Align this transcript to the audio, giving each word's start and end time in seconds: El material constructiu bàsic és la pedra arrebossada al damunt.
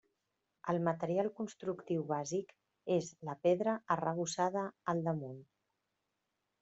El 0.71 0.79
material 0.85 1.27
constructiu 1.39 2.07
bàsic 2.13 2.53
és 2.95 3.11
la 3.29 3.37
pedra 3.47 3.77
arrebossada 3.97 4.65
al 4.95 5.05
damunt. 5.11 5.41